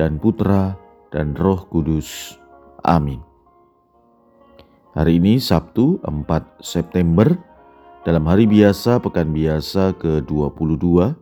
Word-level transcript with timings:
dan 0.00 0.16
Putra 0.16 0.80
dan 1.12 1.36
Roh 1.36 1.68
Kudus. 1.68 2.40
Amin. 2.80 3.20
Hari 4.96 5.20
ini 5.20 5.36
Sabtu 5.36 6.00
4 6.00 6.64
September 6.64 7.28
dalam 8.08 8.24
hari 8.24 8.48
biasa 8.48 8.96
pekan 9.04 9.36
biasa 9.36 9.92
ke-22 10.00 11.12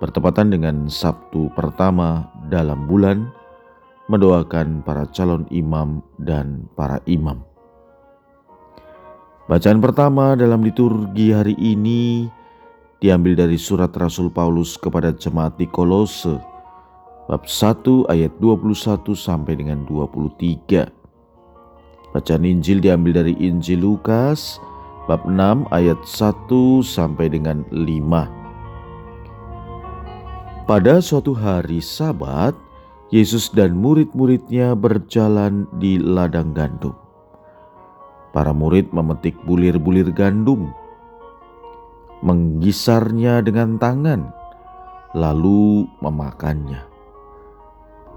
bertepatan 0.00 0.48
dengan 0.48 0.88
Sabtu 0.88 1.52
pertama 1.52 2.32
dalam 2.48 2.88
bulan 2.88 3.28
mendoakan 4.08 4.80
para 4.80 5.04
calon 5.12 5.44
imam 5.52 6.00
dan 6.16 6.64
para 6.72 7.04
imam. 7.04 7.44
Bacaan 9.44 9.78
pertama 9.84 10.32
dalam 10.40 10.64
liturgi 10.64 11.36
hari 11.36 11.52
ini 11.60 12.32
diambil 12.96 13.44
dari 13.44 13.60
surat 13.60 13.92
Rasul 13.92 14.32
Paulus 14.32 14.80
kepada 14.80 15.12
jemaat 15.12 15.60
di 15.60 15.68
Kolose 15.68 16.49
bab 17.28 17.44
1 17.44 18.08
ayat 18.08 18.32
21 18.38 19.12
sampai 19.12 19.58
dengan 19.60 19.84
23. 19.84 20.88
Bacaan 22.10 22.44
Injil 22.46 22.80
diambil 22.80 23.22
dari 23.22 23.34
Injil 23.38 23.84
Lukas 23.84 24.58
bab 25.10 25.26
6 25.26 25.66
ayat 25.74 25.98
1 26.06 26.86
sampai 26.86 27.26
dengan 27.30 27.66
5. 27.70 28.26
Pada 30.70 31.02
suatu 31.02 31.34
hari 31.34 31.82
Sabat, 31.82 32.54
Yesus 33.10 33.50
dan 33.50 33.74
murid-muridnya 33.74 34.78
berjalan 34.78 35.66
di 35.82 35.98
ladang 35.98 36.54
gandum. 36.54 36.94
Para 38.30 38.54
murid 38.54 38.94
memetik 38.94 39.34
bulir-bulir 39.42 40.14
gandum, 40.14 40.70
menggisarnya 42.22 43.42
dengan 43.42 43.82
tangan, 43.82 44.30
lalu 45.18 45.90
memakannya. 45.98 46.89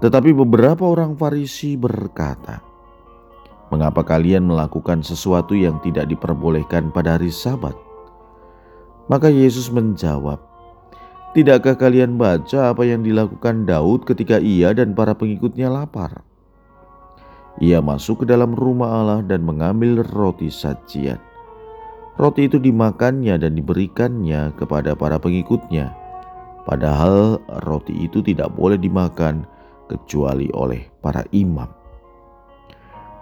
Tetapi 0.04 0.36
beberapa 0.36 0.84
orang 0.84 1.16
Farisi 1.16 1.80
berkata, 1.80 2.60
"Mengapa 3.72 4.04
kalian 4.04 4.44
melakukan 4.44 5.00
sesuatu 5.00 5.56
yang 5.56 5.80
tidak 5.80 6.12
diperbolehkan 6.12 6.92
pada 6.92 7.16
hari 7.16 7.32
Sabat?" 7.32 7.72
Maka 9.08 9.32
Yesus 9.32 9.72
menjawab, 9.72 10.36
Tidakkah 11.34 11.74
kalian 11.74 12.14
baca 12.14 12.70
apa 12.70 12.86
yang 12.86 13.02
dilakukan 13.02 13.66
Daud 13.66 14.06
ketika 14.06 14.38
ia 14.38 14.70
dan 14.70 14.94
para 14.94 15.18
pengikutnya 15.18 15.66
lapar? 15.66 16.22
Ia 17.58 17.82
masuk 17.82 18.22
ke 18.22 18.24
dalam 18.30 18.54
rumah 18.54 19.02
Allah 19.02 19.20
dan 19.26 19.42
mengambil 19.42 20.06
roti 20.14 20.46
sajian. 20.46 21.18
Roti 22.14 22.46
itu 22.46 22.62
dimakannya 22.62 23.34
dan 23.34 23.58
diberikannya 23.58 24.54
kepada 24.54 24.94
para 24.94 25.18
pengikutnya. 25.18 25.90
Padahal 26.62 27.42
roti 27.66 28.06
itu 28.06 28.22
tidak 28.22 28.54
boleh 28.54 28.78
dimakan 28.78 29.42
kecuali 29.90 30.48
oleh 30.54 30.88
para 31.02 31.24
imam. 31.34 31.68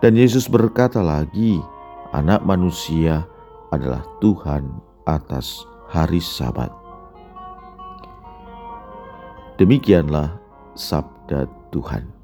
Dan 0.03 0.19
Yesus 0.19 0.51
berkata 0.51 0.99
lagi, 0.99 1.63
"Anak 2.11 2.43
manusia 2.43 3.23
adalah 3.71 4.03
Tuhan 4.19 4.69
atas 5.07 5.63
hari 5.91 6.19
Sabat." 6.19 6.71
Demikianlah 9.63 10.43
sabda 10.75 11.47
Tuhan. 11.71 12.23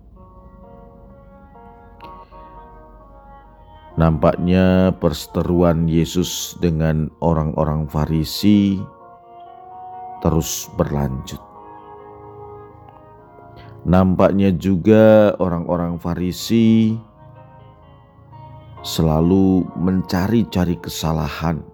Nampaknya 3.98 4.94
perseteruan 5.02 5.90
Yesus 5.90 6.54
dengan 6.62 7.10
orang-orang 7.18 7.90
Farisi 7.90 8.78
terus 10.22 10.70
berlanjut. 10.78 11.47
Nampaknya 13.88 14.52
juga 14.52 15.32
orang-orang 15.40 15.96
Farisi 15.96 16.92
selalu 18.84 19.64
mencari-cari 19.80 20.76
kesalahan 20.76 21.64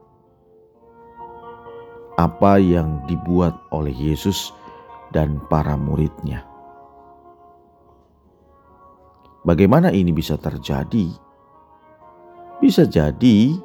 apa 2.14 2.62
yang 2.62 3.02
dibuat 3.10 3.58
oleh 3.75 3.91
Yesus 3.91 4.54
dan 5.10 5.42
para 5.50 5.75
muridnya. 5.75 6.47
Bagaimana 9.42 9.91
ini 9.91 10.14
bisa 10.14 10.38
terjadi? 10.38 11.10
Bisa 12.62 12.86
jadi 12.86 13.58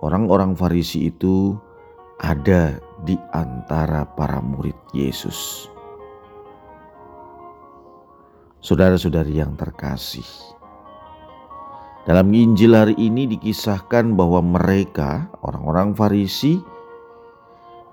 orang-orang 0.00 0.56
Farisi 0.56 1.12
itu 1.12 1.52
ada 2.16 2.80
di 3.04 3.20
antara 3.36 4.08
para 4.08 4.40
murid 4.40 4.74
Yesus. 4.96 5.68
Saudara-saudari 8.58 9.38
yang 9.38 9.54
terkasih, 9.54 10.26
dalam 12.08 12.32
Injil 12.32 12.72
hari 12.72 12.96
ini 12.96 13.28
dikisahkan 13.30 14.16
bahwa 14.16 14.40
mereka, 14.40 15.28
orang-orang 15.44 15.92
Farisi, 15.92 16.56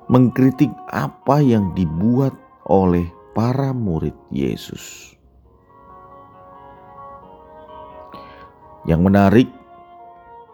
mengkritik 0.08 0.72
apa 0.90 1.44
yang 1.44 1.76
dibuat 1.76 2.32
oleh 2.66 3.12
para 3.36 3.76
murid 3.76 4.16
Yesus. 4.32 5.14
Yang 8.90 9.02
menarik, 9.04 9.50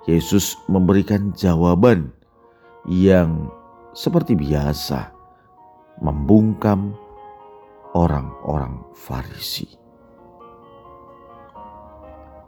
Yesus 0.10 0.58
memberikan 0.66 1.30
jawaban 1.38 2.10
yang 2.90 3.46
seperti 3.94 4.34
biasa 4.34 5.14
membungkam 6.02 6.98
orang-orang 7.94 8.82
Farisi. 8.98 9.81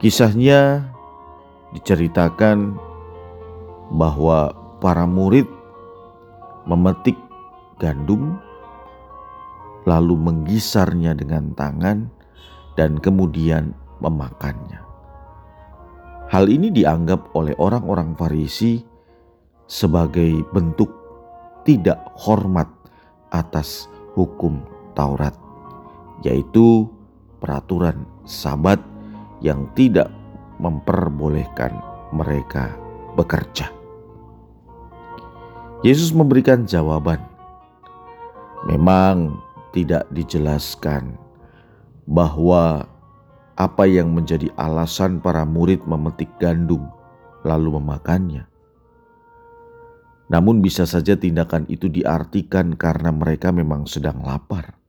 Kisahnya 0.04 0.84
diceritakan 1.72 2.76
bahwa 3.96 4.52
para 4.84 5.08
murid 5.08 5.48
memetik 6.68 7.16
gandum 7.80 8.36
lalu 9.88 10.20
menggisarnya 10.20 11.16
dengan 11.16 11.56
tangan 11.56 12.12
dan 12.76 13.00
kemudian 13.00 13.72
memakannya. 14.04 14.84
Hal 16.28 16.52
ini 16.52 16.68
dianggap 16.68 17.32
oleh 17.32 17.56
orang-orang 17.56 18.12
Farisi 18.20 18.84
sebagai 19.72 20.44
bentuk 20.52 20.92
tidak 21.64 22.04
hormat 22.20 22.68
atas 23.32 23.88
hukum 24.20 24.68
Taurat, 25.00 25.40
yaitu 26.28 26.92
peraturan 27.40 28.04
Sabat 28.28 28.93
yang 29.44 29.68
tidak 29.76 30.08
memperbolehkan 30.58 31.76
mereka 32.16 32.72
bekerja. 33.20 33.70
Yesus 35.84 36.16
memberikan 36.16 36.64
jawaban. 36.64 37.20
Memang 38.64 39.36
tidak 39.76 40.08
dijelaskan 40.16 41.20
bahwa 42.08 42.88
apa 43.60 43.84
yang 43.84 44.16
menjadi 44.16 44.48
alasan 44.56 45.20
para 45.20 45.44
murid 45.44 45.84
memetik 45.84 46.32
gandum 46.40 46.88
lalu 47.44 47.76
memakannya. 47.76 48.48
Namun, 50.32 50.64
bisa 50.64 50.88
saja 50.88 51.20
tindakan 51.20 51.68
itu 51.68 51.92
diartikan 51.92 52.80
karena 52.80 53.12
mereka 53.12 53.52
memang 53.52 53.84
sedang 53.84 54.24
lapar. 54.24 54.80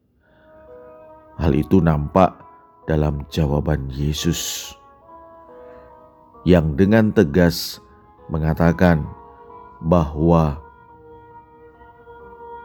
Hal 1.35 1.53
itu 1.59 1.83
nampak 1.83 2.44
dalam 2.85 3.25
jawaban 3.33 3.89
Yesus 3.89 4.73
yang 6.45 6.77
dengan 6.77 7.09
tegas 7.09 7.81
mengatakan 8.29 9.09
bahwa 9.81 10.61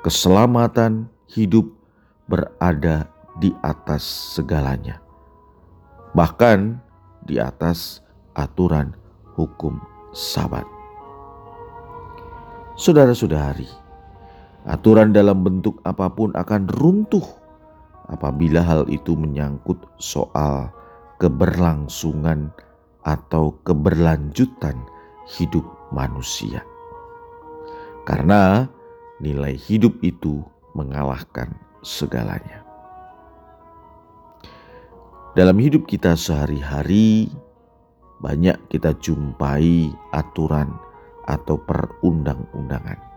keselamatan 0.04 1.08
hidup 1.32 1.68
berada 2.28 3.08
di 3.40 3.56
atas 3.64 4.04
segalanya, 4.36 5.00
bahkan 6.12 6.80
di 7.24 7.40
atas 7.40 8.04
aturan 8.36 8.92
hukum 9.40 9.80
Sabat. 10.12 10.66
Saudara-saudari, 12.76 13.68
aturan 14.68 15.14
dalam 15.14 15.46
bentuk 15.46 15.78
apa 15.86 16.10
pun 16.12 16.34
akan 16.34 16.66
runtuh 16.66 17.39
apabila 18.10 18.66
hal 18.66 18.84
itu 18.90 19.14
menyangkut 19.14 19.78
soal 20.02 20.70
keberlangsungan 21.22 22.50
atau 23.06 23.56
keberlanjutan 23.64 24.76
hidup 25.38 25.64
manusia. 25.94 26.66
Karena 28.04 28.66
nilai 29.22 29.54
hidup 29.54 30.02
itu 30.02 30.42
mengalahkan 30.74 31.54
segalanya. 31.86 32.66
Dalam 35.38 35.62
hidup 35.62 35.86
kita 35.86 36.18
sehari-hari, 36.18 37.30
banyak 38.20 38.58
kita 38.68 38.98
jumpai 38.98 39.94
aturan 40.12 40.74
atau 41.30 41.56
perundang-undangan. 41.62 43.09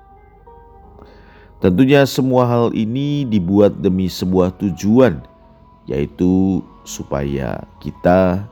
Tentunya, 1.62 2.02
semua 2.02 2.42
hal 2.50 2.74
ini 2.74 3.22
dibuat 3.22 3.78
demi 3.78 4.10
sebuah 4.10 4.58
tujuan, 4.58 5.22
yaitu 5.86 6.58
supaya 6.82 7.62
kita 7.78 8.42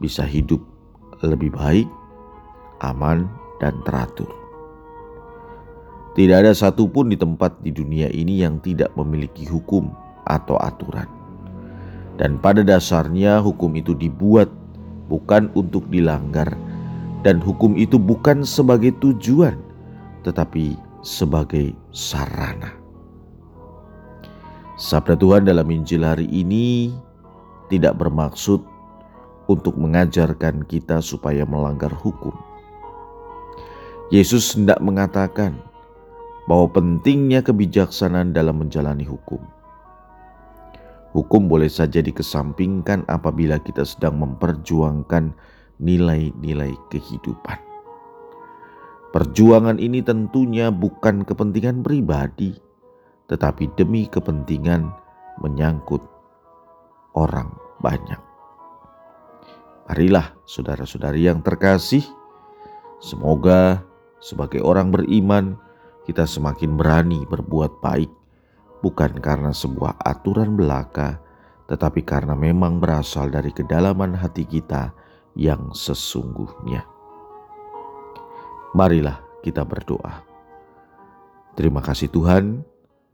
bisa 0.00 0.24
hidup 0.24 0.64
lebih 1.20 1.52
baik, 1.52 1.84
aman, 2.80 3.28
dan 3.60 3.76
teratur. 3.84 4.32
Tidak 6.16 6.32
ada 6.32 6.56
satupun 6.56 7.12
di 7.12 7.20
tempat 7.20 7.60
di 7.60 7.68
dunia 7.68 8.08
ini 8.08 8.40
yang 8.40 8.56
tidak 8.64 8.88
memiliki 8.96 9.44
hukum 9.44 9.92
atau 10.24 10.56
aturan. 10.56 11.10
Dan 12.16 12.40
pada 12.40 12.64
dasarnya 12.64 13.42
hukum 13.44 13.74
itu 13.76 13.92
dibuat 13.92 14.48
bukan 15.12 15.52
untuk 15.52 15.84
dilanggar 15.92 16.56
dan 17.26 17.40
hukum 17.40 17.76
itu 17.76 17.96
bukan 18.00 18.44
sebagai 18.44 18.92
tujuan 19.00 19.56
tetapi 20.24 20.76
sebagai 21.04 21.76
sarana. 21.92 22.72
Sabda 24.80 25.14
Tuhan 25.14 25.44
dalam 25.44 25.68
Injil 25.68 26.02
hari 26.02 26.26
ini 26.32 26.96
tidak 27.68 28.00
bermaksud 28.00 28.58
untuk 29.46 29.76
mengajarkan 29.76 30.64
kita 30.64 31.04
supaya 31.04 31.44
melanggar 31.44 31.92
hukum. 31.92 32.32
Yesus 34.08 34.56
hendak 34.56 34.80
mengatakan 34.80 35.60
bahwa 36.48 36.72
pentingnya 36.72 37.44
kebijaksanaan 37.44 38.32
dalam 38.32 38.64
menjalani 38.64 39.04
hukum. 39.04 39.40
Hukum 41.14 41.46
boleh 41.46 41.70
saja 41.70 42.02
dikesampingkan 42.02 43.06
apabila 43.06 43.60
kita 43.62 43.86
sedang 43.86 44.18
memperjuangkan 44.18 45.30
nilai-nilai 45.78 46.74
kehidupan. 46.90 47.73
Perjuangan 49.14 49.78
ini 49.78 50.02
tentunya 50.02 50.74
bukan 50.74 51.22
kepentingan 51.22 51.86
pribadi, 51.86 52.50
tetapi 53.30 53.70
demi 53.78 54.10
kepentingan 54.10 54.90
menyangkut 55.38 56.02
orang 57.14 57.54
banyak. 57.78 58.18
Marilah, 59.86 60.34
saudara-saudari 60.50 61.30
yang 61.30 61.46
terkasih, 61.46 62.02
semoga 62.98 63.86
sebagai 64.18 64.58
orang 64.66 64.90
beriman 64.90 65.62
kita 66.10 66.26
semakin 66.26 66.74
berani 66.74 67.22
berbuat 67.30 67.78
baik, 67.78 68.10
bukan 68.82 69.14
karena 69.22 69.54
sebuah 69.54 69.94
aturan 70.02 70.58
belaka, 70.58 71.22
tetapi 71.70 72.02
karena 72.02 72.34
memang 72.34 72.82
berasal 72.82 73.30
dari 73.30 73.54
kedalaman 73.54 74.10
hati 74.10 74.42
kita 74.42 74.90
yang 75.38 75.70
sesungguhnya. 75.70 76.93
Marilah 78.74 79.22
kita 79.46 79.62
berdoa. 79.62 80.26
Terima 81.54 81.78
kasih 81.78 82.10
Tuhan 82.10 82.66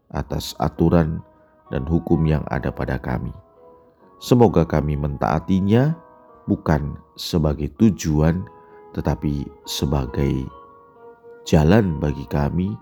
atas 0.08 0.56
aturan 0.56 1.20
dan 1.68 1.84
hukum 1.84 2.24
yang 2.24 2.40
ada 2.48 2.72
pada 2.72 2.96
kami. 2.96 3.36
Semoga 4.16 4.64
kami 4.64 4.96
mentaatinya 4.96 5.92
bukan 6.48 6.96
sebagai 7.12 7.68
tujuan, 7.76 8.48
tetapi 8.96 9.44
sebagai 9.68 10.48
jalan 11.44 12.00
bagi 12.00 12.24
kami 12.32 12.72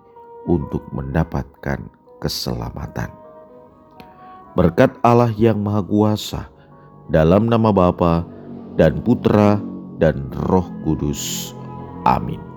untuk 0.46 0.86
mendapatkan 0.94 1.82
keselamatan. 2.22 3.10
Berkat 4.54 4.94
Allah 5.02 5.34
yang 5.34 5.62
Maha 5.66 5.82
Kuasa, 5.82 6.42
dalam 7.10 7.50
nama 7.50 7.74
Bapa 7.74 8.22
dan 8.78 9.02
Putra 9.02 9.58
dan 9.98 10.30
Roh 10.46 10.66
Kudus. 10.86 11.52
Amin. 12.06 12.47